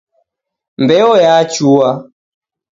Mbeo 0.83 1.11
yachua 1.25 1.89